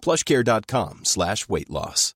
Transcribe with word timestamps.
plushcare.com 0.00 1.00
slash 1.04 1.48
weight 1.48 1.68
loss. 1.68 2.14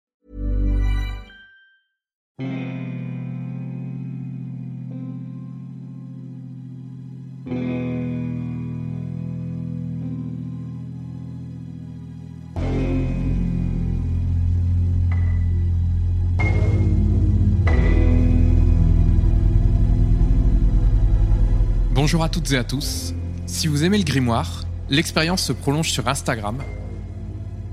Bonjour 22.03 22.25
à 22.25 22.29
toutes 22.29 22.51
et 22.51 22.57
à 22.57 22.65
tous. 22.65 23.15
Si 23.47 23.69
vous 23.69 23.85
aimez 23.85 23.97
le 23.97 24.03
grimoire, 24.03 24.65
l'expérience 24.91 25.41
se 25.43 25.53
prolonge 25.53 25.91
sur 25.91 26.09
Instagram. 26.09 26.59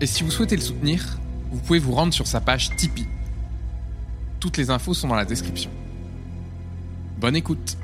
Et 0.02 0.06
si 0.06 0.24
vous 0.24 0.32
souhaitez 0.32 0.56
le 0.56 0.62
soutenir, 0.62 1.20
vous 1.52 1.60
pouvez 1.60 1.80
vous 1.80 1.92
rendre 1.92 2.14
sur 2.14 2.26
sa 2.26 2.40
page 2.40 2.76
Tipeee. 2.78 3.08
Toutes 4.40 4.56
les 4.56 4.70
infos 4.70 4.94
sont 4.94 5.10
dans 5.10 5.16
la 5.16 5.26
description. 5.26 5.70
Bonne 7.18 7.36
écoute 7.36 7.78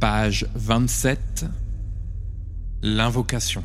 Page 0.00 0.46
27 0.54 1.46
L'invocation 2.82 3.62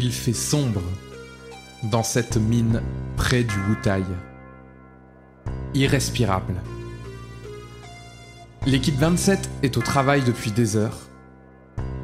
Il 0.00 0.12
fait 0.12 0.32
sombre 0.32 0.84
dans 1.82 2.04
cette 2.04 2.36
mine 2.36 2.82
près 3.16 3.42
du 3.42 3.56
Wutai. 3.68 4.04
Irrespirable. 5.74 6.54
L'équipe 8.64 8.94
27 8.94 9.50
est 9.64 9.76
au 9.76 9.80
travail 9.80 10.22
depuis 10.22 10.52
des 10.52 10.76
heures 10.76 11.00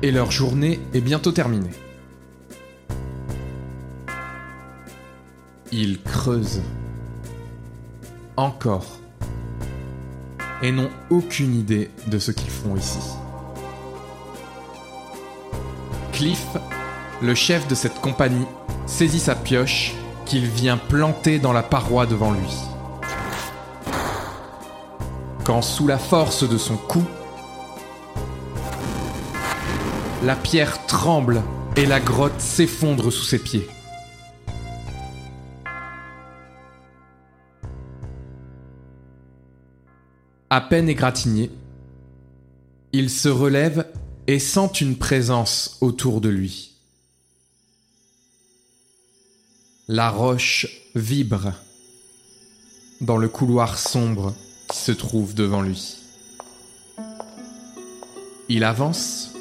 et 0.02 0.10
leur 0.10 0.32
journée 0.32 0.80
est 0.92 1.00
bientôt 1.00 1.30
terminée. 1.30 1.70
Ils 5.70 6.02
creusent. 6.02 6.62
Encore. 8.36 8.98
Et 10.62 10.72
n'ont 10.72 10.90
aucune 11.10 11.54
idée 11.54 11.92
de 12.08 12.18
ce 12.18 12.32
qu'ils 12.32 12.50
font 12.50 12.74
ici. 12.74 12.98
Cliff 16.12 16.44
le 17.24 17.34
chef 17.34 17.66
de 17.68 17.74
cette 17.74 18.02
compagnie 18.02 18.44
saisit 18.86 19.18
sa 19.18 19.34
pioche 19.34 19.94
qu'il 20.26 20.44
vient 20.44 20.76
planter 20.76 21.38
dans 21.38 21.54
la 21.54 21.62
paroi 21.62 22.04
devant 22.04 22.32
lui. 22.32 22.52
Quand 25.42 25.62
sous 25.62 25.86
la 25.86 25.96
force 25.96 26.46
de 26.46 26.58
son 26.58 26.76
coup, 26.76 27.04
la 30.22 30.36
pierre 30.36 30.84
tremble 30.86 31.42
et 31.76 31.86
la 31.86 31.98
grotte 31.98 32.40
s'effondre 32.40 33.10
sous 33.10 33.24
ses 33.24 33.38
pieds. 33.38 33.66
À 40.50 40.60
peine 40.60 40.90
égratigné, 40.90 41.50
il 42.92 43.08
se 43.08 43.30
relève 43.30 43.86
et 44.26 44.38
sent 44.38 44.70
une 44.82 44.96
présence 44.96 45.78
autour 45.80 46.20
de 46.20 46.28
lui. 46.28 46.73
La 49.88 50.08
roche 50.08 50.66
vibre 50.94 51.52
dans 53.02 53.18
le 53.18 53.28
couloir 53.28 53.76
sombre 53.78 54.32
qui 54.66 54.78
se 54.78 54.92
trouve 54.92 55.34
devant 55.34 55.60
lui. 55.60 55.98
Il 58.48 58.64
avance 58.64 59.34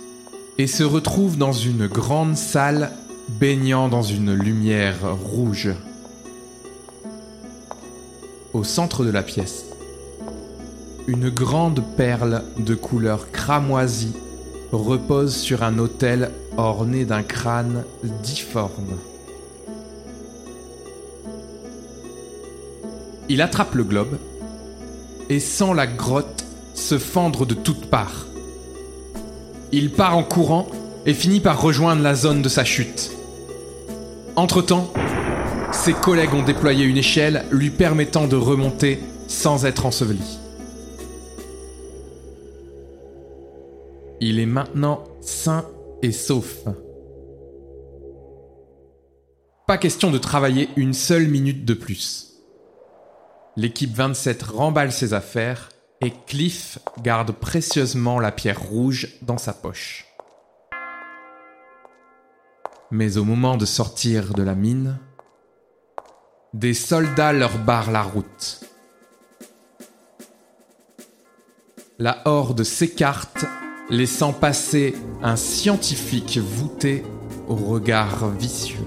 et 0.57 0.67
se 0.67 0.83
retrouve 0.83 1.37
dans 1.37 1.53
une 1.53 1.87
grande 1.87 2.35
salle 2.35 2.91
baignant 3.39 3.87
dans 3.87 4.01
une 4.01 4.33
lumière 4.33 5.15
rouge. 5.15 5.69
Au 8.51 8.65
centre 8.65 9.05
de 9.05 9.11
la 9.11 9.23
pièce, 9.23 9.63
une 11.07 11.29
grande 11.29 11.81
perle 11.95 12.43
de 12.57 12.75
couleur 12.75 13.31
cramoisie 13.31 14.11
repose 14.73 15.37
sur 15.37 15.63
un 15.63 15.79
autel 15.79 16.31
orné 16.57 17.05
d'un 17.05 17.23
crâne 17.23 17.85
difforme. 18.23 18.97
Il 23.29 23.41
attrape 23.41 23.75
le 23.75 23.83
globe 23.83 24.17
et 25.29 25.39
sent 25.39 25.73
la 25.75 25.87
grotte 25.87 26.45
se 26.73 26.97
fendre 26.97 27.45
de 27.45 27.53
toutes 27.53 27.85
parts. 27.85 28.27
Il 29.71 29.91
part 29.91 30.17
en 30.17 30.23
courant 30.23 30.67
et 31.05 31.13
finit 31.13 31.39
par 31.39 31.61
rejoindre 31.61 32.01
la 32.01 32.15
zone 32.15 32.41
de 32.41 32.49
sa 32.49 32.63
chute. 32.63 33.11
Entre-temps, 34.35 34.91
ses 35.71 35.93
collègues 35.93 36.33
ont 36.33 36.43
déployé 36.43 36.85
une 36.85 36.97
échelle 36.97 37.45
lui 37.51 37.69
permettant 37.69 38.27
de 38.27 38.35
remonter 38.35 38.99
sans 39.27 39.65
être 39.65 39.85
enseveli. 39.85 40.39
Il 44.21 44.39
est 44.39 44.45
maintenant 44.45 45.03
sain 45.21 45.65
et 46.01 46.11
sauf. 46.11 46.59
Pas 49.67 49.77
question 49.77 50.11
de 50.11 50.17
travailler 50.17 50.69
une 50.75 50.93
seule 50.93 51.27
minute 51.27 51.65
de 51.65 51.73
plus. 51.73 52.32
L'équipe 53.55 53.93
27 53.93 54.41
remballe 54.41 54.91
ses 54.91 55.13
affaires 55.13 55.69
et 56.01 56.11
Cliff 56.25 56.79
garde 57.03 57.31
précieusement 57.31 58.19
la 58.19 58.31
pierre 58.31 58.59
rouge 58.59 59.09
dans 59.21 59.37
sa 59.37 59.53
poche. 59.53 60.07
Mais 62.89 63.17
au 63.17 63.23
moment 63.23 63.55
de 63.55 63.65
sortir 63.65 64.33
de 64.33 64.41
la 64.41 64.55
mine, 64.55 64.97
des 66.55 66.73
soldats 66.73 67.31
leur 67.31 67.59
barrent 67.59 67.91
la 67.91 68.01
route. 68.01 68.61
La 71.99 72.23
horde 72.25 72.63
s'écarte, 72.63 73.45
laissant 73.91 74.33
passer 74.33 74.95
un 75.21 75.35
scientifique 75.35 76.39
voûté 76.39 77.03
au 77.47 77.55
regard 77.55 78.29
vicieux. 78.29 78.85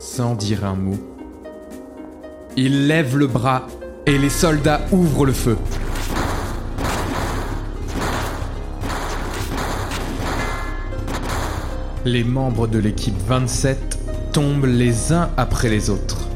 Sans 0.00 0.34
dire 0.34 0.64
un 0.64 0.74
mot, 0.74 1.11
il 2.56 2.86
lève 2.86 3.16
le 3.16 3.26
bras 3.26 3.66
et 4.04 4.18
les 4.18 4.28
soldats 4.28 4.82
ouvrent 4.92 5.24
le 5.24 5.32
feu. 5.32 5.56
Les 12.04 12.24
membres 12.24 12.66
de 12.66 12.78
l'équipe 12.78 13.16
27 13.26 13.98
tombent 14.32 14.66
les 14.66 15.14
uns 15.14 15.30
après 15.38 15.70
les 15.70 15.88
autres. 15.88 16.28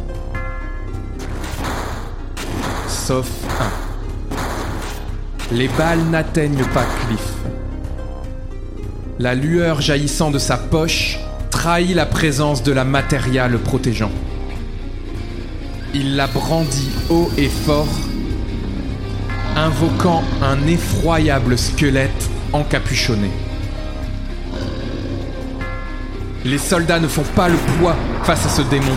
Sauf 2.88 3.28
un. 3.60 5.54
Les 5.54 5.68
balles 5.68 6.04
n'atteignent 6.10 6.64
pas 6.72 6.86
Cliff. 7.06 7.34
La 9.18 9.34
lueur 9.34 9.82
jaillissant 9.82 10.30
de 10.30 10.38
sa 10.38 10.56
poche 10.56 11.18
trahit 11.50 11.94
la 11.94 12.06
présence 12.06 12.62
de 12.62 12.72
la 12.72 12.84
matériale 12.84 13.58
protégeant. 13.58 14.12
Il 15.94 16.16
la 16.16 16.26
brandit 16.26 16.90
haut 17.08 17.30
et 17.38 17.48
fort, 17.48 17.88
invoquant 19.56 20.22
un 20.42 20.66
effroyable 20.66 21.56
squelette 21.56 22.30
encapuchonné. 22.52 23.30
Les 26.44 26.58
soldats 26.58 27.00
ne 27.00 27.08
font 27.08 27.24
pas 27.34 27.48
le 27.48 27.56
poids 27.56 27.96
face 28.24 28.46
à 28.46 28.48
ce 28.48 28.62
démon. 28.62 28.94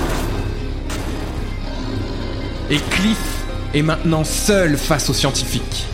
Et 2.69 2.77
Cliff 2.91 3.17
est 3.73 3.81
maintenant 3.81 4.23
seul 4.23 4.77
face 4.77 5.09
aux 5.09 5.13
scientifiques. 5.13 5.87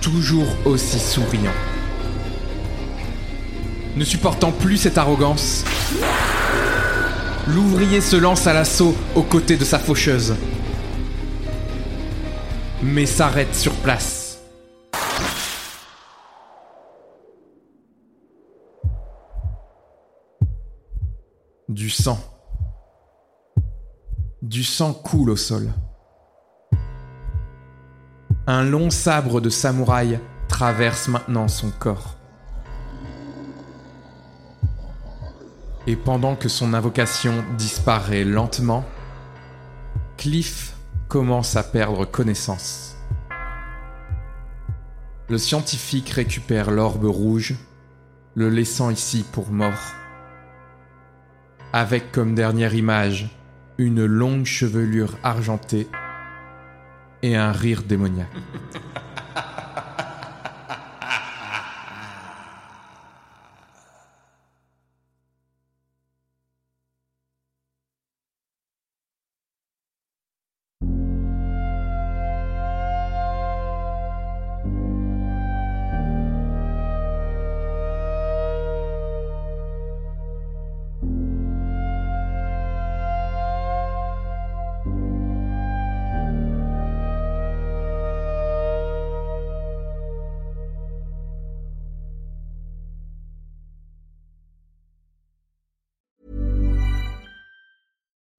Toujours 0.00 0.48
aussi 0.64 0.98
souriant. 0.98 1.52
Ne 3.96 4.04
supportant 4.04 4.52
plus 4.52 4.76
cette 4.76 4.96
arrogance, 4.96 5.64
l'ouvrier 7.48 8.00
se 8.00 8.16
lance 8.16 8.46
à 8.46 8.52
l'assaut 8.52 8.94
aux 9.14 9.22
côtés 9.22 9.56
de 9.56 9.64
sa 9.64 9.78
faucheuse. 9.78 10.34
Mais 12.82 13.06
s'arrête 13.06 13.54
sur 13.54 13.72
place. 13.76 14.38
Du 21.68 21.90
sang. 21.90 22.18
Du 24.42 24.64
sang 24.64 24.92
coule 24.92 25.30
au 25.30 25.36
sol. 25.36 25.68
Un 28.46 28.64
long 28.64 28.90
sabre 28.90 29.40
de 29.40 29.50
samouraï 29.50 30.18
traverse 30.48 31.08
maintenant 31.08 31.48
son 31.48 31.70
corps. 31.70 32.17
Et 35.88 35.96
pendant 35.96 36.36
que 36.36 36.50
son 36.50 36.74
invocation 36.74 37.42
disparaît 37.56 38.22
lentement, 38.22 38.84
Cliff 40.18 40.76
commence 41.08 41.56
à 41.56 41.62
perdre 41.62 42.04
connaissance. 42.04 42.94
Le 45.30 45.38
scientifique 45.38 46.10
récupère 46.10 46.70
l'orbe 46.70 47.06
rouge, 47.06 47.54
le 48.34 48.50
laissant 48.50 48.90
ici 48.90 49.24
pour 49.32 49.50
mort. 49.50 49.94
Avec 51.72 52.12
comme 52.12 52.34
dernière 52.34 52.74
image 52.74 53.30
une 53.78 54.04
longue 54.04 54.44
chevelure 54.44 55.16
argentée 55.22 55.88
et 57.22 57.34
un 57.34 57.50
rire 57.50 57.82
démoniaque. 57.82 58.28